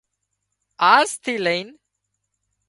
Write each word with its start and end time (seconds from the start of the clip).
آزٿِي 0.93 1.33
لئين 1.43 1.67